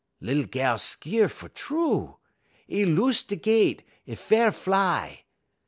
[0.19, 2.17] "Lil gal skeer fer true.
[2.67, 5.25] 'E loose de gett, 'e fair fly.